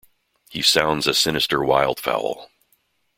He 0.49 0.63
sounds 0.63 1.05
a 1.05 1.13
sinister 1.13 1.63
wild-fowl! 1.63 2.49